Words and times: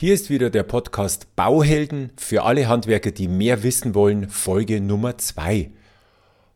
Hier 0.00 0.14
ist 0.14 0.30
wieder 0.30 0.48
der 0.48 0.62
Podcast 0.62 1.34
Bauhelden 1.34 2.12
für 2.16 2.44
alle 2.44 2.68
Handwerker, 2.68 3.10
die 3.10 3.26
mehr 3.26 3.64
wissen 3.64 3.96
wollen, 3.96 4.28
Folge 4.28 4.80
Nummer 4.80 5.18
2. 5.18 5.72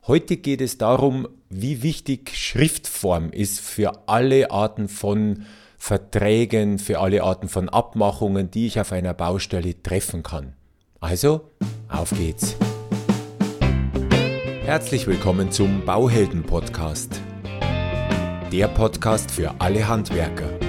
Heute 0.06 0.36
geht 0.36 0.60
es 0.60 0.78
darum, 0.78 1.26
wie 1.48 1.82
wichtig 1.82 2.36
Schriftform 2.36 3.32
ist 3.32 3.58
für 3.58 4.06
alle 4.08 4.52
Arten 4.52 4.86
von 4.86 5.44
Verträgen, 5.76 6.78
für 6.78 7.00
alle 7.00 7.24
Arten 7.24 7.48
von 7.48 7.68
Abmachungen, 7.68 8.52
die 8.52 8.68
ich 8.68 8.78
auf 8.78 8.92
einer 8.92 9.12
Baustelle 9.12 9.82
treffen 9.82 10.22
kann. 10.22 10.52
Also, 11.00 11.50
auf 11.88 12.10
geht's. 12.10 12.54
Herzlich 14.64 15.08
willkommen 15.08 15.50
zum 15.50 15.84
Bauhelden 15.84 16.44
Podcast. 16.44 17.20
Der 18.52 18.68
Podcast 18.68 19.32
für 19.32 19.52
alle 19.58 19.88
Handwerker. 19.88 20.61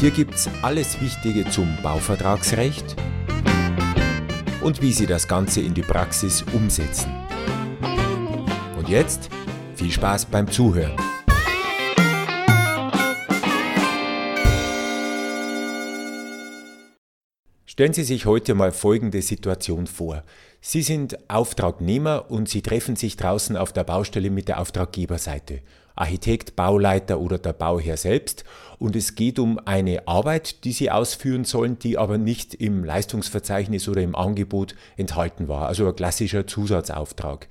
Hier 0.00 0.12
gibt's 0.12 0.48
alles 0.62 1.00
Wichtige 1.00 1.50
zum 1.50 1.76
Bauvertragsrecht 1.82 2.94
und 4.62 4.80
wie 4.80 4.92
Sie 4.92 5.06
das 5.06 5.26
Ganze 5.26 5.60
in 5.60 5.74
die 5.74 5.82
Praxis 5.82 6.44
umsetzen. 6.52 7.12
Und 8.78 8.88
jetzt 8.88 9.28
viel 9.74 9.90
Spaß 9.90 10.26
beim 10.26 10.48
Zuhören. 10.48 10.94
Stellen 17.78 17.92
Sie 17.92 18.02
sich 18.02 18.26
heute 18.26 18.56
mal 18.56 18.72
folgende 18.72 19.22
Situation 19.22 19.86
vor. 19.86 20.24
Sie 20.60 20.82
sind 20.82 21.16
Auftragnehmer 21.30 22.28
und 22.28 22.48
Sie 22.48 22.60
treffen 22.60 22.96
sich 22.96 23.16
draußen 23.16 23.56
auf 23.56 23.72
der 23.72 23.84
Baustelle 23.84 24.30
mit 24.30 24.48
der 24.48 24.58
Auftraggeberseite. 24.58 25.60
Architekt, 25.94 26.56
Bauleiter 26.56 27.20
oder 27.20 27.38
der 27.38 27.52
Bauherr 27.52 27.96
selbst. 27.96 28.42
Und 28.80 28.96
es 28.96 29.14
geht 29.14 29.38
um 29.38 29.60
eine 29.64 30.08
Arbeit, 30.08 30.64
die 30.64 30.72
Sie 30.72 30.90
ausführen 30.90 31.44
sollen, 31.44 31.78
die 31.78 31.98
aber 31.98 32.18
nicht 32.18 32.52
im 32.52 32.82
Leistungsverzeichnis 32.82 33.88
oder 33.88 34.02
im 34.02 34.16
Angebot 34.16 34.74
enthalten 34.96 35.46
war. 35.46 35.68
Also 35.68 35.86
ein 35.86 35.94
klassischer 35.94 36.48
Zusatzauftrag. 36.48 37.46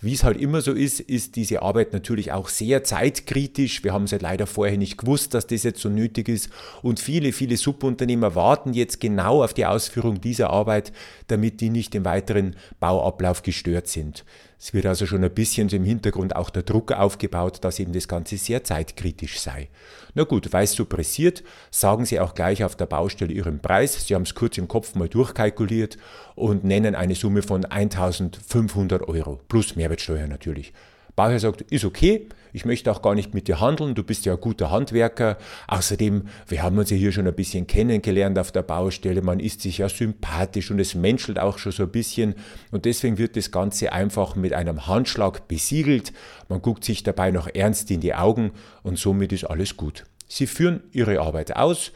Wie 0.00 0.14
es 0.14 0.22
halt 0.22 0.40
immer 0.40 0.60
so 0.60 0.72
ist, 0.72 1.00
ist 1.00 1.34
diese 1.34 1.62
Arbeit 1.62 1.92
natürlich 1.92 2.30
auch 2.30 2.48
sehr 2.48 2.84
zeitkritisch. 2.84 3.82
Wir 3.82 3.92
haben 3.92 4.04
es 4.04 4.12
halt 4.12 4.22
leider 4.22 4.46
vorher 4.46 4.78
nicht 4.78 4.96
gewusst, 4.96 5.34
dass 5.34 5.48
das 5.48 5.64
jetzt 5.64 5.80
so 5.80 5.88
nötig 5.88 6.28
ist. 6.28 6.50
Und 6.82 7.00
viele, 7.00 7.32
viele 7.32 7.56
Subunternehmer 7.56 8.36
warten 8.36 8.74
jetzt 8.74 9.00
genau 9.00 9.42
auf 9.42 9.54
die 9.54 9.66
Ausführung 9.66 10.20
dieser 10.20 10.50
Arbeit, 10.50 10.92
damit 11.26 11.60
die 11.60 11.70
nicht 11.70 11.96
im 11.96 12.04
weiteren 12.04 12.54
Bauablauf 12.78 13.42
gestört 13.42 13.88
sind. 13.88 14.24
Es 14.60 14.74
wird 14.74 14.86
also 14.86 15.06
schon 15.06 15.22
ein 15.22 15.32
bisschen 15.32 15.68
im 15.68 15.84
Hintergrund 15.84 16.34
auch 16.34 16.50
der 16.50 16.64
Druck 16.64 16.90
aufgebaut, 16.90 17.58
dass 17.62 17.78
eben 17.78 17.92
das 17.92 18.08
Ganze 18.08 18.36
sehr 18.36 18.64
zeitkritisch 18.64 19.38
sei. 19.38 19.68
Na 20.14 20.24
gut, 20.24 20.52
weil 20.52 20.64
es 20.64 20.72
so 20.72 20.84
pressiert, 20.84 21.44
sagen 21.70 22.04
Sie 22.04 22.18
auch 22.18 22.34
gleich 22.34 22.64
auf 22.64 22.74
der 22.74 22.86
Baustelle 22.86 23.32
Ihren 23.32 23.60
Preis. 23.60 24.06
Sie 24.06 24.14
haben 24.16 24.22
es 24.22 24.34
kurz 24.34 24.58
im 24.58 24.66
Kopf 24.66 24.96
mal 24.96 25.08
durchkalkuliert 25.08 25.96
und 26.34 26.64
nennen 26.64 26.96
eine 26.96 27.14
Summe 27.14 27.42
von 27.42 27.64
1500 27.64 29.06
Euro 29.06 29.38
plus 29.48 29.76
Mehrwertsteuer 29.76 30.26
natürlich. 30.26 30.72
Bauherr 31.18 31.40
sagt, 31.40 31.62
ist 31.62 31.84
okay, 31.84 32.28
ich 32.52 32.64
möchte 32.64 32.92
auch 32.92 33.02
gar 33.02 33.16
nicht 33.16 33.34
mit 33.34 33.48
dir 33.48 33.58
handeln, 33.58 33.96
du 33.96 34.04
bist 34.04 34.24
ja 34.24 34.34
ein 34.34 34.40
guter 34.40 34.70
Handwerker. 34.70 35.36
Außerdem, 35.66 36.28
wir 36.46 36.62
haben 36.62 36.78
uns 36.78 36.90
ja 36.90 36.96
hier 36.96 37.10
schon 37.10 37.26
ein 37.26 37.34
bisschen 37.34 37.66
kennengelernt 37.66 38.38
auf 38.38 38.52
der 38.52 38.62
Baustelle, 38.62 39.20
man 39.20 39.40
ist 39.40 39.62
sich 39.62 39.78
ja 39.78 39.88
sympathisch 39.88 40.70
und 40.70 40.78
es 40.78 40.94
menschelt 40.94 41.40
auch 41.40 41.58
schon 41.58 41.72
so 41.72 41.82
ein 41.82 41.90
bisschen 41.90 42.36
und 42.70 42.84
deswegen 42.84 43.18
wird 43.18 43.34
das 43.34 43.50
Ganze 43.50 43.92
einfach 43.92 44.36
mit 44.36 44.52
einem 44.52 44.86
Handschlag 44.86 45.48
besiegelt. 45.48 46.12
Man 46.48 46.62
guckt 46.62 46.84
sich 46.84 47.02
dabei 47.02 47.32
noch 47.32 47.48
ernst 47.52 47.90
in 47.90 48.00
die 48.00 48.14
Augen 48.14 48.52
und 48.84 48.96
somit 48.96 49.32
ist 49.32 49.42
alles 49.42 49.76
gut. 49.76 50.04
Sie 50.28 50.46
führen 50.46 50.84
ihre 50.92 51.20
Arbeit 51.20 51.56
aus, 51.56 51.90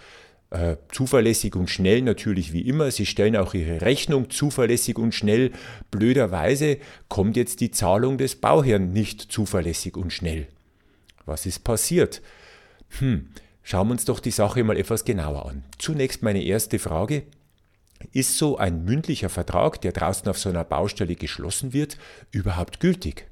äh, 0.52 0.76
zuverlässig 0.92 1.56
und 1.56 1.70
schnell 1.70 2.02
natürlich 2.02 2.52
wie 2.52 2.60
immer. 2.60 2.90
Sie 2.90 3.06
stellen 3.06 3.36
auch 3.36 3.54
ihre 3.54 3.80
Rechnung 3.80 4.30
zuverlässig 4.30 4.98
und 4.98 5.14
schnell. 5.14 5.52
Blöderweise 5.90 6.78
kommt 7.08 7.36
jetzt 7.36 7.60
die 7.60 7.70
Zahlung 7.70 8.18
des 8.18 8.36
Bauherrn 8.36 8.92
nicht 8.92 9.20
zuverlässig 9.32 9.96
und 9.96 10.12
schnell. 10.12 10.46
Was 11.24 11.46
ist 11.46 11.64
passiert? 11.64 12.20
Hm, 12.98 13.30
schauen 13.62 13.88
wir 13.88 13.92
uns 13.92 14.04
doch 14.04 14.20
die 14.20 14.30
Sache 14.30 14.62
mal 14.62 14.76
etwas 14.76 15.04
genauer 15.04 15.46
an. 15.48 15.64
Zunächst 15.78 16.22
meine 16.22 16.42
erste 16.42 16.78
Frage. 16.78 17.22
Ist 18.12 18.36
so 18.36 18.58
ein 18.58 18.84
mündlicher 18.84 19.28
Vertrag, 19.28 19.80
der 19.80 19.92
draußen 19.92 20.28
auf 20.28 20.38
so 20.38 20.48
einer 20.48 20.64
Baustelle 20.64 21.14
geschlossen 21.14 21.72
wird, 21.72 21.96
überhaupt 22.30 22.80
gültig? 22.80 23.26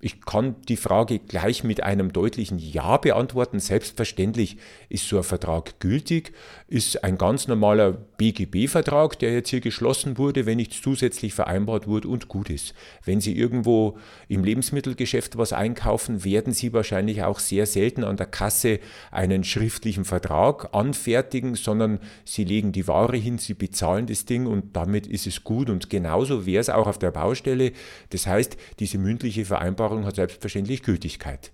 Ich 0.00 0.20
kann 0.20 0.54
die 0.68 0.76
Frage 0.76 1.18
gleich 1.18 1.64
mit 1.64 1.82
einem 1.82 2.12
deutlichen 2.12 2.60
Ja 2.60 2.98
beantworten. 2.98 3.58
Selbstverständlich 3.58 4.56
ist 4.88 5.08
so 5.08 5.16
ein 5.16 5.24
Vertrag 5.24 5.80
gültig, 5.80 6.32
ist 6.68 7.02
ein 7.02 7.18
ganz 7.18 7.48
normaler 7.48 7.90
BGB-Vertrag, 7.90 9.18
der 9.18 9.32
jetzt 9.32 9.48
hier 9.50 9.60
geschlossen 9.60 10.16
wurde, 10.16 10.46
wenn 10.46 10.58
nichts 10.58 10.80
zusätzlich 10.82 11.34
vereinbart 11.34 11.88
wurde 11.88 12.06
und 12.06 12.28
gut 12.28 12.48
ist. 12.48 12.74
Wenn 13.04 13.20
Sie 13.20 13.36
irgendwo 13.36 13.98
im 14.28 14.44
Lebensmittelgeschäft 14.44 15.36
was 15.36 15.52
einkaufen, 15.52 16.24
werden 16.24 16.52
Sie 16.52 16.72
wahrscheinlich 16.72 17.24
auch 17.24 17.40
sehr 17.40 17.66
selten 17.66 18.04
an 18.04 18.16
der 18.16 18.26
Kasse 18.26 18.78
einen 19.10 19.42
schriftlichen 19.42 20.04
Vertrag 20.04 20.72
anfertigen, 20.76 21.56
sondern 21.56 21.98
Sie 22.24 22.44
legen 22.44 22.70
die 22.70 22.86
Ware 22.86 23.16
hin, 23.16 23.38
Sie 23.38 23.54
bezahlen 23.54 24.06
das 24.06 24.26
Ding 24.26 24.46
und 24.46 24.76
damit 24.76 25.08
ist 25.08 25.26
es 25.26 25.42
gut. 25.42 25.68
Und 25.68 25.90
genauso 25.90 26.46
wäre 26.46 26.60
es 26.60 26.70
auch 26.70 26.86
auf 26.86 27.00
der 27.00 27.10
Baustelle. 27.10 27.72
Das 28.10 28.28
heißt, 28.28 28.56
diese 28.78 28.98
mündliche 28.98 29.44
Vereinbarung 29.44 29.87
Vereinbarung 29.88 30.04
hat 30.04 30.16
selbstverständlich 30.16 30.82
Gültigkeit. 30.82 31.50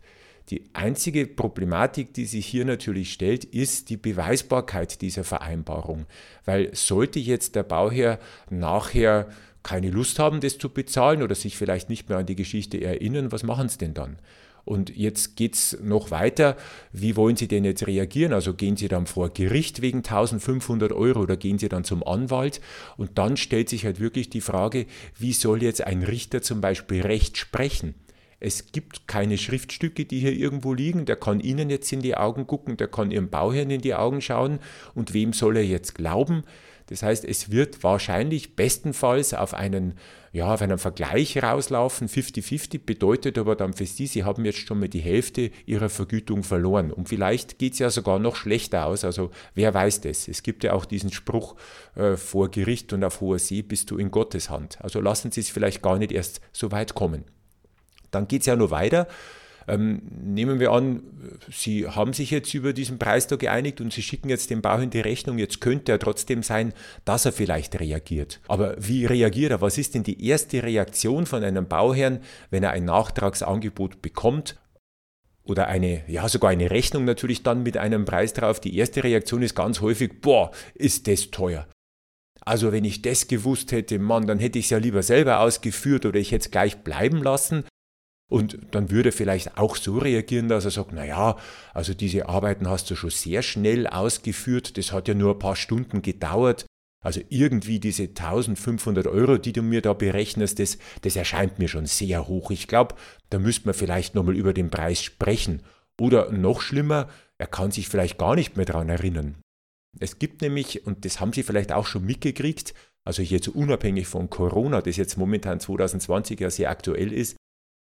Die 0.50 0.64
einzige 0.74 1.26
Problematik, 1.26 2.12
die 2.12 2.26
sich 2.26 2.46
hier 2.46 2.64
natürlich 2.64 3.12
stellt, 3.12 3.44
ist 3.44 3.88
die 3.88 3.96
Beweisbarkeit 3.96 5.00
dieser 5.00 5.24
Vereinbarung. 5.24 6.06
Weil 6.44 6.74
sollte 6.74 7.18
jetzt 7.20 7.54
der 7.54 7.62
Bauherr 7.62 8.18
nachher 8.50 9.28
keine 9.62 9.90
Lust 9.90 10.18
haben, 10.18 10.40
das 10.40 10.58
zu 10.58 10.68
bezahlen 10.68 11.22
oder 11.22 11.34
sich 11.34 11.56
vielleicht 11.56 11.88
nicht 11.88 12.08
mehr 12.08 12.18
an 12.18 12.26
die 12.26 12.36
Geschichte 12.36 12.80
erinnern, 12.80 13.32
was 13.32 13.42
machen 13.42 13.68
sie 13.68 13.78
denn 13.78 13.94
dann? 13.94 14.18
Und 14.66 14.94
jetzt 14.96 15.36
geht 15.36 15.54
es 15.54 15.78
noch 15.82 16.10
weiter. 16.10 16.56
Wie 16.90 17.16
wollen 17.16 17.36
Sie 17.36 17.48
denn 17.48 17.64
jetzt 17.64 17.86
reagieren? 17.86 18.32
Also 18.32 18.54
gehen 18.54 18.78
Sie 18.78 18.88
dann 18.88 19.06
vor 19.06 19.28
Gericht 19.28 19.82
wegen 19.82 19.98
1500 19.98 20.90
Euro 20.90 21.20
oder 21.20 21.36
gehen 21.36 21.58
Sie 21.58 21.68
dann 21.68 21.84
zum 21.84 22.02
Anwalt? 22.02 22.62
Und 22.96 23.18
dann 23.18 23.36
stellt 23.36 23.68
sich 23.68 23.84
halt 23.84 24.00
wirklich 24.00 24.30
die 24.30 24.40
Frage, 24.40 24.86
wie 25.18 25.34
soll 25.34 25.62
jetzt 25.62 25.84
ein 25.86 26.02
Richter 26.02 26.40
zum 26.40 26.62
Beispiel 26.62 27.02
Recht 27.02 27.36
sprechen? 27.36 27.94
Es 28.44 28.72
gibt 28.72 29.08
keine 29.08 29.38
Schriftstücke, 29.38 30.04
die 30.04 30.20
hier 30.20 30.34
irgendwo 30.34 30.74
liegen. 30.74 31.06
Der 31.06 31.16
kann 31.16 31.40
Ihnen 31.40 31.70
jetzt 31.70 31.90
in 31.94 32.02
die 32.02 32.14
Augen 32.14 32.46
gucken, 32.46 32.76
der 32.76 32.88
kann 32.88 33.10
Ihrem 33.10 33.30
Bauherrn 33.30 33.70
in 33.70 33.80
die 33.80 33.94
Augen 33.94 34.20
schauen. 34.20 34.58
Und 34.94 35.14
wem 35.14 35.32
soll 35.32 35.56
er 35.56 35.64
jetzt 35.64 35.94
glauben? 35.94 36.42
Das 36.88 37.02
heißt, 37.02 37.24
es 37.24 37.50
wird 37.50 37.82
wahrscheinlich 37.82 38.54
bestenfalls 38.54 39.32
auf 39.32 39.54
einen, 39.54 39.94
ja, 40.30 40.52
auf 40.52 40.60
einen 40.60 40.76
Vergleich 40.76 41.42
rauslaufen. 41.42 42.06
50-50 42.06 42.80
bedeutet 42.84 43.38
aber 43.38 43.56
dann 43.56 43.72
für 43.72 43.86
Sie, 43.86 44.06
Sie 44.06 44.24
haben 44.24 44.44
jetzt 44.44 44.58
schon 44.58 44.78
mal 44.78 44.90
die 44.90 45.00
Hälfte 45.00 45.50
Ihrer 45.64 45.88
Vergütung 45.88 46.42
verloren. 46.42 46.92
Und 46.92 47.08
vielleicht 47.08 47.58
geht 47.58 47.72
es 47.72 47.78
ja 47.78 47.88
sogar 47.88 48.18
noch 48.18 48.36
schlechter 48.36 48.84
aus. 48.84 49.04
Also 49.04 49.30
wer 49.54 49.72
weiß 49.72 50.02
das? 50.02 50.28
Es 50.28 50.42
gibt 50.42 50.64
ja 50.64 50.74
auch 50.74 50.84
diesen 50.84 51.10
Spruch, 51.10 51.56
äh, 51.94 52.18
vor 52.18 52.50
Gericht 52.50 52.92
und 52.92 53.04
auf 53.04 53.22
hoher 53.22 53.38
See 53.38 53.62
bist 53.62 53.90
du 53.90 53.96
in 53.96 54.10
Gottes 54.10 54.50
Hand. 54.50 54.76
Also 54.82 55.00
lassen 55.00 55.32
Sie 55.32 55.40
es 55.40 55.48
vielleicht 55.48 55.80
gar 55.80 55.98
nicht 55.98 56.12
erst 56.12 56.42
so 56.52 56.70
weit 56.72 56.94
kommen. 56.94 57.24
Dann 58.14 58.28
geht 58.28 58.40
es 58.40 58.46
ja 58.46 58.56
nur 58.56 58.70
weiter. 58.70 59.06
Ähm, 59.66 60.02
nehmen 60.22 60.60
wir 60.60 60.72
an, 60.72 61.02
Sie 61.50 61.88
haben 61.88 62.12
sich 62.12 62.30
jetzt 62.30 62.52
über 62.52 62.72
diesen 62.72 62.98
Preis 62.98 63.26
da 63.26 63.36
geeinigt 63.36 63.80
und 63.80 63.92
Sie 63.92 64.02
schicken 64.02 64.28
jetzt 64.28 64.50
dem 64.50 64.60
Bauherrn 64.60 64.90
die 64.90 65.00
Rechnung. 65.00 65.38
Jetzt 65.38 65.60
könnte 65.60 65.92
er 65.92 65.98
trotzdem 65.98 66.42
sein, 66.42 66.74
dass 67.04 67.24
er 67.24 67.32
vielleicht 67.32 67.80
reagiert. 67.80 68.40
Aber 68.48 68.76
wie 68.78 69.06
reagiert 69.06 69.52
er? 69.52 69.60
Was 69.60 69.78
ist 69.78 69.94
denn 69.94 70.02
die 70.02 70.26
erste 70.26 70.62
Reaktion 70.62 71.26
von 71.26 71.42
einem 71.42 71.66
Bauherrn, 71.66 72.20
wenn 72.50 72.62
er 72.62 72.72
ein 72.72 72.84
Nachtragsangebot 72.84 74.02
bekommt? 74.02 74.56
Oder 75.44 75.68
eine, 75.68 76.02
ja, 76.08 76.26
sogar 76.28 76.50
eine 76.50 76.70
Rechnung 76.70 77.04
natürlich 77.04 77.42
dann 77.42 77.62
mit 77.62 77.76
einem 77.76 78.06
Preis 78.06 78.32
drauf. 78.32 78.60
Die 78.60 78.76
erste 78.76 79.04
Reaktion 79.04 79.42
ist 79.42 79.54
ganz 79.54 79.80
häufig, 79.82 80.20
boah, 80.22 80.50
ist 80.74 81.06
das 81.06 81.30
teuer. 81.30 81.66
Also 82.40 82.72
wenn 82.72 82.84
ich 82.84 83.02
das 83.02 83.28
gewusst 83.28 83.72
hätte, 83.72 83.98
Mann, 83.98 84.26
dann 84.26 84.38
hätte 84.38 84.58
ich 84.58 84.66
es 84.66 84.70
ja 84.70 84.78
lieber 84.78 85.02
selber 85.02 85.40
ausgeführt 85.40 86.04
oder 86.06 86.18
ich 86.18 86.32
hätte 86.32 86.46
es 86.46 86.50
gleich 86.50 86.78
bleiben 86.78 87.22
lassen. 87.22 87.64
Und 88.34 88.58
dann 88.72 88.90
würde 88.90 89.10
er 89.10 89.12
vielleicht 89.12 89.58
auch 89.58 89.76
so 89.76 89.96
reagieren, 89.96 90.48
dass 90.48 90.64
er 90.64 90.72
sagt, 90.72 90.92
naja, 90.92 91.36
also 91.72 91.94
diese 91.94 92.28
Arbeiten 92.28 92.68
hast 92.68 92.90
du 92.90 92.96
schon 92.96 93.10
sehr 93.10 93.42
schnell 93.42 93.86
ausgeführt, 93.86 94.76
das 94.76 94.90
hat 94.90 95.06
ja 95.06 95.14
nur 95.14 95.34
ein 95.34 95.38
paar 95.38 95.54
Stunden 95.54 96.02
gedauert. 96.02 96.66
Also 97.00 97.20
irgendwie 97.28 97.78
diese 97.78 98.02
1500 98.02 99.06
Euro, 99.06 99.38
die 99.38 99.52
du 99.52 99.62
mir 99.62 99.82
da 99.82 99.92
berechnest, 99.92 100.58
das, 100.58 100.78
das 101.02 101.14
erscheint 101.14 101.60
mir 101.60 101.68
schon 101.68 101.86
sehr 101.86 102.26
hoch. 102.26 102.50
Ich 102.50 102.66
glaube, 102.66 102.96
da 103.30 103.38
müsste 103.38 103.66
man 103.68 103.74
vielleicht 103.74 104.16
nochmal 104.16 104.34
über 104.34 104.52
den 104.52 104.68
Preis 104.68 105.00
sprechen. 105.00 105.62
Oder 106.00 106.32
noch 106.32 106.60
schlimmer, 106.60 107.08
er 107.38 107.46
kann 107.46 107.70
sich 107.70 107.88
vielleicht 107.88 108.18
gar 108.18 108.34
nicht 108.34 108.56
mehr 108.56 108.66
daran 108.66 108.88
erinnern. 108.88 109.36
Es 110.00 110.18
gibt 110.18 110.42
nämlich, 110.42 110.84
und 110.88 111.04
das 111.04 111.20
haben 111.20 111.32
Sie 111.32 111.44
vielleicht 111.44 111.70
auch 111.70 111.86
schon 111.86 112.04
mitgekriegt, 112.04 112.74
also 113.04 113.22
jetzt 113.22 113.46
unabhängig 113.46 114.08
von 114.08 114.28
Corona, 114.28 114.80
das 114.80 114.96
jetzt 114.96 115.18
momentan 115.18 115.60
2020 115.60 116.40
ja 116.40 116.50
sehr 116.50 116.70
aktuell 116.70 117.12
ist, 117.12 117.36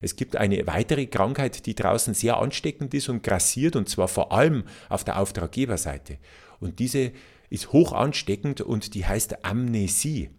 es 0.06 0.16
gibt 0.16 0.36
eine 0.36 0.68
weitere 0.68 1.08
Krankheit, 1.08 1.66
die 1.66 1.74
draußen 1.74 2.14
sehr 2.14 2.38
ansteckend 2.38 2.94
ist 2.94 3.10
und 3.10 3.24
grassiert, 3.24 3.76
und 3.76 3.90
zwar 3.90 4.08
vor 4.08 4.32
allem 4.32 4.66
auf 4.88 5.04
der 5.04 5.20
Auftraggeberseite. 5.20 6.20
Und 6.60 6.78
diese 6.78 7.12
ist 7.50 7.74
hoch 7.74 7.92
ansteckend 7.92 8.62
und 8.62 8.94
die 8.94 9.08
heißt 9.08 9.44
Amnesie. 9.44 10.30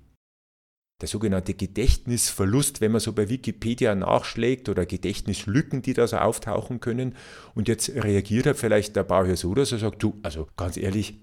Der 1.00 1.08
sogenannte 1.08 1.54
Gedächtnisverlust, 1.54 2.80
wenn 2.80 2.92
man 2.92 3.00
so 3.00 3.12
bei 3.12 3.28
Wikipedia 3.28 3.96
nachschlägt 3.96 4.68
oder 4.68 4.86
Gedächtnislücken, 4.86 5.82
die 5.82 5.94
da 5.94 6.06
so 6.06 6.18
auftauchen 6.18 6.78
können. 6.78 7.16
Und 7.56 7.66
jetzt 7.66 7.88
reagiert 7.88 8.46
halt 8.46 8.58
vielleicht 8.58 8.94
der 8.94 9.02
Bauherr 9.02 9.36
so, 9.36 9.52
dass 9.52 9.72
er 9.72 9.78
sagt, 9.78 10.00
du, 10.00 10.16
also 10.22 10.46
ganz 10.56 10.76
ehrlich, 10.76 11.18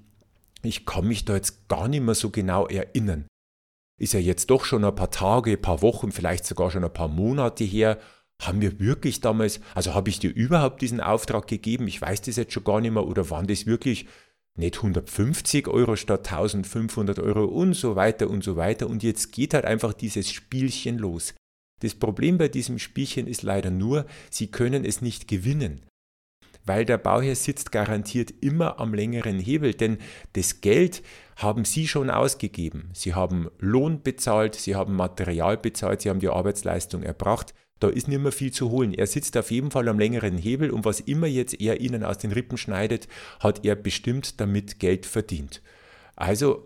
ich 0.64 0.86
kann 0.86 1.08
mich 1.08 1.24
da 1.24 1.36
jetzt 1.36 1.70
gar 1.70 1.88
nicht 1.88 2.04
mehr 2.04 2.14
so 2.14 2.30
genau 2.30 2.68
erinnern. 2.68 3.26
Ist 3.98 4.12
ja 4.12 4.20
jetzt 4.20 4.50
doch 4.50 4.66
schon 4.66 4.84
ein 4.84 4.96
paar 4.96 5.12
Tage, 5.12 5.52
ein 5.52 5.62
paar 5.62 5.82
Wochen, 5.82 6.12
vielleicht 6.12 6.46
sogar 6.46 6.72
schon 6.72 6.84
ein 6.84 6.92
paar 6.92 7.08
Monate 7.08 7.64
her. 7.64 8.00
Haben 8.42 8.62
wir 8.62 8.80
wirklich 8.80 9.22
damals, 9.22 9.62
also 9.74 9.94
habe 9.94 10.10
ich 10.10 10.20
dir 10.20 10.34
überhaupt 10.34 10.82
diesen 10.82 11.00
Auftrag 11.00 11.48
gegeben? 11.48 11.88
Ich 11.88 12.02
weiß 12.02 12.22
das 12.22 12.36
jetzt 12.36 12.54
schon 12.54 12.64
gar 12.64 12.82
nicht 12.82 12.92
mehr. 12.92 13.06
Oder 13.06 13.30
waren 13.30 13.48
das 13.48 13.66
wirklich 13.66 14.08
nicht 14.56 14.78
150 14.78 15.68
Euro 15.68 15.96
statt 15.96 16.32
1500 16.32 17.20
Euro 17.20 17.46
und 17.46 17.74
so 17.74 17.96
weiter 17.96 18.30
und 18.30 18.44
so 18.44 18.56
weiter. 18.56 18.88
Und 18.88 19.04
jetzt 19.04 19.32
geht 19.32 19.54
halt 19.54 19.66
einfach 19.66 19.94
dieses 19.94 20.32
Spielchen 20.32 20.98
los. 20.98 21.34
Das 21.80 21.96
Problem 21.96 22.38
bei 22.38 22.48
diesem 22.48 22.80
Spielchen 22.80 23.28
ist 23.28 23.44
leider 23.44 23.72
nur, 23.72 24.06
Sie 24.30 24.48
können 24.48 24.86
es 24.86 25.02
nicht 25.02 25.28
gewinnen. 25.28 25.82
Weil 26.66 26.86
der 26.86 26.98
Bauherr 26.98 27.36
sitzt 27.36 27.72
garantiert 27.72 28.34
immer 28.42 28.80
am 28.80 28.94
längeren 28.94 29.40
Hebel, 29.40 29.74
denn 29.74 29.98
das 30.34 30.62
Geld 30.62 31.04
haben 31.36 31.66
Sie 31.66 31.88
schon 31.88 32.10
ausgegeben. 32.10 32.90
Sie 32.94 33.14
haben 33.14 33.50
Lohn 33.60 34.02
bezahlt, 34.02 34.56
Sie 34.56 34.76
haben 34.76 34.96
Material 34.96 35.58
bezahlt, 35.58 36.02
Sie 36.02 36.10
haben 36.10 36.20
die 36.20 36.30
Arbeitsleistung 36.30 37.04
erbracht. 37.04 37.54
Da 37.80 37.90
ist 37.90 38.08
nicht 38.08 38.22
mehr 38.22 38.32
viel 38.32 38.52
zu 38.52 38.72
holen. 38.72 38.94
Er 38.94 39.08
sitzt 39.08 39.36
auf 39.36 39.52
jeden 39.52 39.72
Fall 39.72 39.90
am 39.90 40.00
längeren 40.00 40.38
Hebel 40.38 40.72
und 40.72 40.86
was 40.86 41.02
immer 41.02 41.28
jetzt 41.28 41.60
er 41.60 41.82
Ihnen 41.82 42.04
aus 42.04 42.18
den 42.18 42.32
Rippen 42.32 42.58
schneidet, 42.58 43.10
hat 43.42 43.66
er 43.66 43.76
bestimmt 43.76 44.40
damit 44.40 44.80
Geld 44.80 45.06
verdient. 45.06 45.62
Also, 46.16 46.66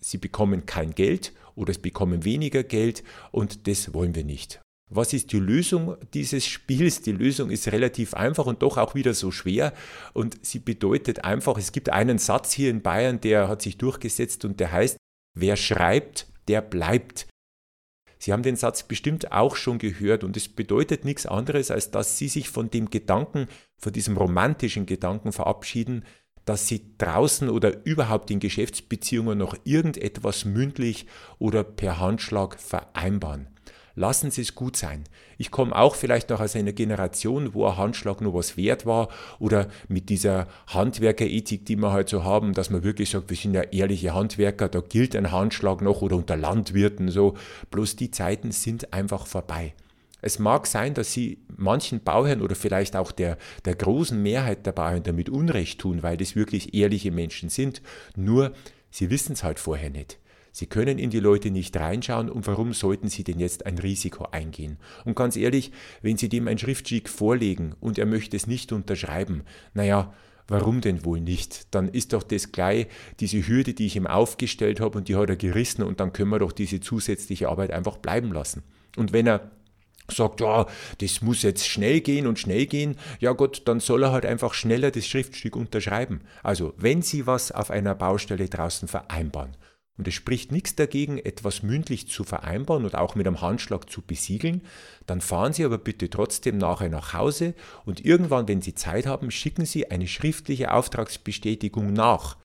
Sie 0.00 0.18
bekommen 0.18 0.66
kein 0.66 0.92
Geld 0.92 1.32
oder 1.54 1.70
es 1.70 1.78
bekommen 1.78 2.24
weniger 2.24 2.64
Geld 2.64 3.04
und 3.30 3.68
das 3.68 3.94
wollen 3.94 4.14
wir 4.14 4.24
nicht. 4.24 4.60
Was 4.88 5.12
ist 5.12 5.32
die 5.32 5.40
Lösung 5.40 5.96
dieses 6.14 6.46
Spiels? 6.46 7.02
Die 7.02 7.10
Lösung 7.10 7.50
ist 7.50 7.72
relativ 7.72 8.14
einfach 8.14 8.46
und 8.46 8.62
doch 8.62 8.78
auch 8.78 8.94
wieder 8.94 9.14
so 9.14 9.32
schwer 9.32 9.72
und 10.12 10.46
sie 10.46 10.60
bedeutet 10.60 11.24
einfach, 11.24 11.58
es 11.58 11.72
gibt 11.72 11.90
einen 11.90 12.18
Satz 12.18 12.52
hier 12.52 12.70
in 12.70 12.82
Bayern, 12.82 13.20
der 13.20 13.48
hat 13.48 13.62
sich 13.62 13.78
durchgesetzt 13.78 14.44
und 14.44 14.60
der 14.60 14.70
heißt, 14.70 14.96
wer 15.34 15.56
schreibt, 15.56 16.28
der 16.46 16.60
bleibt. 16.60 17.26
Sie 18.18 18.32
haben 18.32 18.44
den 18.44 18.54
Satz 18.54 18.84
bestimmt 18.84 19.32
auch 19.32 19.56
schon 19.56 19.78
gehört 19.78 20.22
und 20.22 20.36
es 20.36 20.48
bedeutet 20.48 21.04
nichts 21.04 21.26
anderes, 21.26 21.72
als 21.72 21.90
dass 21.90 22.16
Sie 22.16 22.28
sich 22.28 22.48
von 22.48 22.70
dem 22.70 22.88
Gedanken, 22.88 23.48
von 23.78 23.92
diesem 23.92 24.16
romantischen 24.16 24.86
Gedanken 24.86 25.32
verabschieden, 25.32 26.04
dass 26.44 26.68
Sie 26.68 26.92
draußen 26.96 27.50
oder 27.50 27.84
überhaupt 27.84 28.30
in 28.30 28.38
Geschäftsbeziehungen 28.38 29.36
noch 29.36 29.56
irgendetwas 29.64 30.44
mündlich 30.44 31.06
oder 31.40 31.64
per 31.64 31.98
Handschlag 31.98 32.60
vereinbaren 32.60 33.48
lassen 33.96 34.30
Sie 34.30 34.42
es 34.42 34.54
gut 34.54 34.76
sein. 34.76 35.04
Ich 35.38 35.50
komme 35.50 35.74
auch 35.74 35.96
vielleicht 35.96 36.30
noch 36.30 36.40
aus 36.40 36.54
einer 36.54 36.72
Generation, 36.72 37.54
wo 37.54 37.66
ein 37.66 37.76
Handschlag 37.76 38.20
nur 38.20 38.34
was 38.34 38.56
wert 38.56 38.86
war 38.86 39.08
oder 39.40 39.68
mit 39.88 40.08
dieser 40.08 40.46
Handwerkerethik, 40.68 41.66
die 41.66 41.76
wir 41.76 41.90
halt 41.90 42.08
so 42.08 42.22
haben, 42.22 42.52
dass 42.52 42.70
man 42.70 42.84
wirklich 42.84 43.10
sagt, 43.10 43.30
wir 43.30 43.36
sind 43.36 43.54
ja 43.54 43.62
ehrliche 43.62 44.14
Handwerker, 44.14 44.68
da 44.68 44.80
gilt 44.80 45.16
ein 45.16 45.32
Handschlag 45.32 45.82
noch 45.82 46.02
oder 46.02 46.16
unter 46.16 46.36
Landwirten 46.36 47.10
so. 47.10 47.34
Bloß 47.70 47.96
die 47.96 48.12
Zeiten 48.12 48.52
sind 48.52 48.92
einfach 48.92 49.26
vorbei. 49.26 49.74
Es 50.22 50.38
mag 50.38 50.66
sein, 50.66 50.94
dass 50.94 51.12
Sie 51.12 51.38
manchen 51.56 52.00
Bauherren 52.02 52.42
oder 52.42 52.56
vielleicht 52.56 52.96
auch 52.96 53.12
der, 53.12 53.38
der 53.64 53.74
großen 53.74 54.20
Mehrheit 54.20 54.66
der 54.66 54.72
Bauherren 54.72 55.02
damit 55.02 55.28
Unrecht 55.28 55.80
tun, 55.80 56.02
weil 56.02 56.16
das 56.16 56.34
wirklich 56.34 56.74
ehrliche 56.74 57.10
Menschen 57.12 57.48
sind. 57.48 57.82
Nur, 58.16 58.52
sie 58.90 59.10
wissen 59.10 59.34
es 59.34 59.44
halt 59.44 59.58
vorher 59.58 59.90
nicht. 59.90 60.18
Sie 60.56 60.66
können 60.66 60.98
in 60.98 61.10
die 61.10 61.20
Leute 61.20 61.50
nicht 61.50 61.76
reinschauen 61.76 62.30
und 62.30 62.46
warum 62.46 62.72
sollten 62.72 63.08
Sie 63.08 63.24
denn 63.24 63.38
jetzt 63.38 63.66
ein 63.66 63.76
Risiko 63.76 64.28
eingehen? 64.32 64.78
Und 65.04 65.14
ganz 65.14 65.36
ehrlich, 65.36 65.70
wenn 66.00 66.16
Sie 66.16 66.30
dem 66.30 66.48
ein 66.48 66.56
Schriftschick 66.56 67.10
vorlegen 67.10 67.74
und 67.78 67.98
er 67.98 68.06
möchte 68.06 68.38
es 68.38 68.46
nicht 68.46 68.72
unterschreiben, 68.72 69.42
naja, 69.74 70.14
Warum 70.48 70.80
denn 70.80 71.04
wohl 71.04 71.20
nicht? 71.20 71.74
Dann 71.74 71.88
ist 71.88 72.12
doch 72.12 72.22
das 72.22 72.52
gleich 72.52 72.86
diese 73.18 73.48
Hürde, 73.48 73.74
die 73.74 73.86
ich 73.86 73.96
ihm 73.96 74.06
aufgestellt 74.06 74.78
habe 74.78 74.96
und 74.96 75.08
die 75.08 75.16
hat 75.16 75.28
er 75.28 75.34
gerissen 75.34 75.82
und 75.82 75.98
dann 75.98 76.12
können 76.12 76.30
wir 76.30 76.38
doch 76.38 76.52
diese 76.52 76.78
zusätzliche 76.78 77.48
Arbeit 77.48 77.72
einfach 77.72 77.96
bleiben 77.96 78.32
lassen. 78.32 78.62
Und 78.96 79.12
wenn 79.12 79.26
er 79.26 79.50
sagt, 80.08 80.40
ja, 80.40 80.66
das 80.98 81.20
muss 81.20 81.42
jetzt 81.42 81.66
schnell 81.66 82.00
gehen 82.00 82.28
und 82.28 82.38
schnell 82.38 82.66
gehen, 82.66 82.96
ja 83.18 83.32
Gott, 83.32 83.62
dann 83.64 83.80
soll 83.80 84.04
er 84.04 84.12
halt 84.12 84.24
einfach 84.24 84.54
schneller 84.54 84.92
das 84.92 85.08
Schriftstück 85.08 85.56
unterschreiben. 85.56 86.20
Also, 86.44 86.74
wenn 86.76 87.02
Sie 87.02 87.26
was 87.26 87.50
auf 87.50 87.72
einer 87.72 87.96
Baustelle 87.96 88.48
draußen 88.48 88.86
vereinbaren 88.86 89.56
und 89.98 90.06
es 90.06 90.14
spricht 90.14 90.52
nichts 90.52 90.74
dagegen, 90.74 91.18
etwas 91.18 91.62
mündlich 91.62 92.08
zu 92.08 92.24
vereinbaren 92.24 92.84
und 92.84 92.94
auch 92.94 93.14
mit 93.14 93.26
einem 93.26 93.40
Handschlag 93.40 93.88
zu 93.90 94.02
besiegeln, 94.02 94.62
dann 95.06 95.20
fahren 95.20 95.52
Sie 95.52 95.64
aber 95.64 95.78
bitte 95.78 96.10
trotzdem 96.10 96.58
nachher 96.58 96.88
nach 96.88 97.12
Hause 97.14 97.54
und 97.84 98.04
irgendwann, 98.04 98.48
wenn 98.48 98.62
Sie 98.62 98.74
Zeit 98.74 99.06
haben, 99.06 99.30
schicken 99.30 99.64
Sie 99.64 99.90
eine 99.90 100.06
schriftliche 100.06 100.72
Auftragsbestätigung 100.72 101.92
nach. 101.92 102.36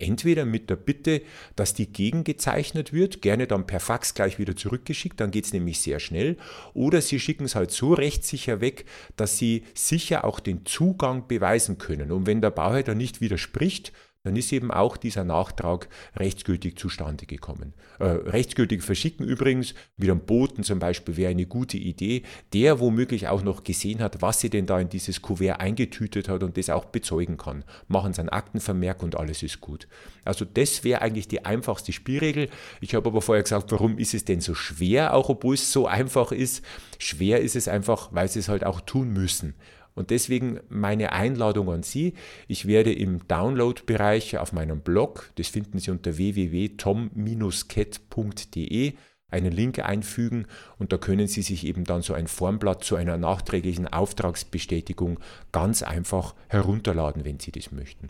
Entweder 0.00 0.46
mit 0.46 0.70
der 0.70 0.76
Bitte, 0.76 1.20
dass 1.56 1.74
die 1.74 1.92
gegengezeichnet 1.92 2.94
wird, 2.94 3.20
gerne 3.20 3.46
dann 3.46 3.66
per 3.66 3.80
Fax 3.80 4.14
gleich 4.14 4.38
wieder 4.38 4.56
zurückgeschickt, 4.56 5.20
dann 5.20 5.30
geht 5.30 5.44
es 5.44 5.52
nämlich 5.52 5.78
sehr 5.80 6.00
schnell, 6.00 6.38
oder 6.72 7.02
Sie 7.02 7.20
schicken 7.20 7.44
es 7.44 7.54
halt 7.54 7.70
so 7.70 7.92
rechtssicher 7.92 8.62
weg, 8.62 8.86
dass 9.16 9.36
Sie 9.36 9.64
sicher 9.74 10.24
auch 10.24 10.40
den 10.40 10.64
Zugang 10.64 11.28
beweisen 11.28 11.76
können. 11.76 12.12
Und 12.12 12.26
wenn 12.26 12.40
der 12.40 12.50
Bauherr 12.50 12.82
dann 12.82 12.96
nicht 12.96 13.20
widerspricht, 13.20 13.92
dann 14.22 14.36
ist 14.36 14.52
eben 14.52 14.70
auch 14.70 14.96
dieser 14.96 15.24
Nachtrag 15.24 15.88
rechtsgültig 16.16 16.78
zustande 16.78 17.24
gekommen. 17.24 17.72
Äh, 17.98 18.04
rechtsgültig 18.04 18.82
verschicken 18.82 19.26
übrigens, 19.26 19.74
mit 19.96 20.10
einem 20.10 20.20
Boten 20.20 20.62
zum 20.62 20.78
Beispiel, 20.78 21.16
wäre 21.16 21.30
eine 21.30 21.46
gute 21.46 21.78
Idee, 21.78 22.22
der 22.52 22.80
womöglich 22.80 23.28
auch 23.28 23.42
noch 23.42 23.64
gesehen 23.64 24.00
hat, 24.00 24.20
was 24.20 24.40
sie 24.40 24.50
denn 24.50 24.66
da 24.66 24.78
in 24.78 24.90
dieses 24.90 25.22
Kuvert 25.22 25.60
eingetütet 25.60 26.28
hat 26.28 26.42
und 26.42 26.58
das 26.58 26.68
auch 26.68 26.84
bezeugen 26.86 27.38
kann. 27.38 27.64
Machen 27.88 28.12
sie 28.12 28.20
einen 28.20 28.28
Aktenvermerk 28.28 29.02
und 29.02 29.16
alles 29.16 29.42
ist 29.42 29.60
gut. 29.60 29.88
Also 30.24 30.44
das 30.44 30.84
wäre 30.84 31.00
eigentlich 31.00 31.28
die 31.28 31.44
einfachste 31.46 31.92
Spielregel. 31.92 32.50
Ich 32.80 32.94
habe 32.94 33.08
aber 33.08 33.22
vorher 33.22 33.42
gesagt, 33.42 33.72
warum 33.72 33.98
ist 33.98 34.12
es 34.12 34.26
denn 34.26 34.40
so 34.40 34.54
schwer, 34.54 35.14
auch 35.14 35.30
obwohl 35.30 35.54
es 35.54 35.72
so 35.72 35.86
einfach 35.86 36.30
ist? 36.30 36.62
Schwer 36.98 37.40
ist 37.40 37.56
es 37.56 37.68
einfach, 37.68 38.10
weil 38.12 38.28
sie 38.28 38.40
es 38.40 38.48
halt 38.48 38.64
auch 38.64 38.82
tun 38.82 39.12
müssen. 39.12 39.54
Und 39.94 40.10
deswegen 40.10 40.60
meine 40.68 41.12
Einladung 41.12 41.70
an 41.70 41.82
Sie. 41.82 42.14
Ich 42.48 42.66
werde 42.66 42.92
im 42.92 43.26
Download-Bereich 43.26 44.38
auf 44.38 44.52
meinem 44.52 44.80
Blog, 44.80 45.30
das 45.36 45.48
finden 45.48 45.78
Sie 45.78 45.90
unter 45.90 46.16
www.tom-cat.de, 46.16 48.92
einen 49.28 49.52
Link 49.52 49.78
einfügen 49.78 50.46
und 50.78 50.92
da 50.92 50.98
können 50.98 51.28
Sie 51.28 51.42
sich 51.42 51.66
eben 51.66 51.84
dann 51.84 52.02
so 52.02 52.14
ein 52.14 52.26
Formblatt 52.26 52.82
zu 52.82 52.96
einer 52.96 53.16
nachträglichen 53.16 53.86
Auftragsbestätigung 53.86 55.20
ganz 55.52 55.82
einfach 55.82 56.34
herunterladen, 56.48 57.24
wenn 57.24 57.38
Sie 57.38 57.52
das 57.52 57.70
möchten. 57.70 58.08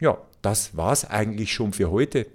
Ja, 0.00 0.18
das 0.40 0.76
war 0.76 0.92
es 0.92 1.04
eigentlich 1.04 1.52
schon 1.52 1.72
für 1.72 1.90
heute. 1.90 2.26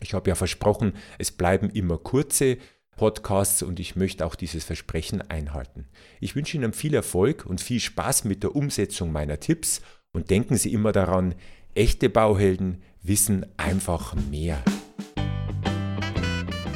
Ich 0.00 0.14
habe 0.14 0.28
ja 0.28 0.34
versprochen, 0.34 0.94
es 1.18 1.30
bleiben 1.30 1.70
immer 1.70 1.98
kurze 1.98 2.58
Podcasts 2.96 3.62
und 3.62 3.80
ich 3.80 3.96
möchte 3.96 4.24
auch 4.26 4.34
dieses 4.34 4.64
Versprechen 4.64 5.22
einhalten. 5.22 5.86
Ich 6.20 6.36
wünsche 6.36 6.56
Ihnen 6.56 6.72
viel 6.72 6.94
Erfolg 6.94 7.46
und 7.46 7.60
viel 7.60 7.80
Spaß 7.80 8.24
mit 8.24 8.42
der 8.42 8.54
Umsetzung 8.56 9.12
meiner 9.12 9.40
Tipps 9.40 9.80
und 10.12 10.30
denken 10.30 10.56
Sie 10.56 10.72
immer 10.72 10.92
daran, 10.92 11.34
echte 11.74 12.08
Bauhelden 12.08 12.82
wissen 13.02 13.46
einfach 13.56 14.14
mehr. 14.30 14.62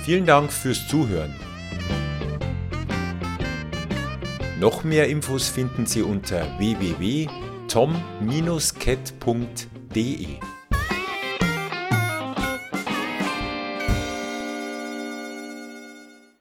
Vielen 0.04 0.26
Dank 0.26 0.52
fürs 0.52 0.88
Zuhören. 0.88 1.34
Noch 4.60 4.82
mehr 4.82 5.08
Infos 5.08 5.48
finden 5.48 5.86
Sie 5.86 6.02
unter 6.02 6.58
www.tom-cat.de. 6.58 7.38